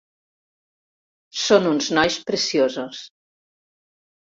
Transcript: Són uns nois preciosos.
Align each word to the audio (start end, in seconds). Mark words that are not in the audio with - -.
Són 1.41 1.69
uns 1.73 1.91
nois 1.99 2.19
preciosos. 2.33 3.05